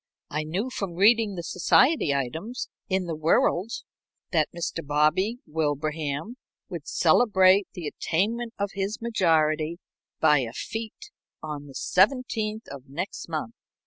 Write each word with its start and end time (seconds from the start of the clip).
I 0.31 0.41
knew, 0.43 0.71
from 0.71 0.95
reading 0.95 1.35
the 1.35 1.43
society 1.43 2.11
items 2.11 2.69
in 2.89 3.05
the 3.05 3.15
Whirald, 3.15 3.69
that 4.31 4.49
Mr. 4.51 4.83
Bobby 4.83 5.37
Wilbraham 5.45 6.37
would 6.69 6.87
celebrate 6.87 7.67
the 7.75 7.85
attainment 7.85 8.55
of 8.57 8.71
his 8.73 8.99
majority 8.99 9.77
by 10.19 10.39
a 10.39 10.53
big 10.73 10.87
fête 10.95 11.09
on 11.43 11.67
the 11.67 11.75
17th 11.75 12.67
of 12.71 12.89
next 12.89 13.29
month. 13.29 13.53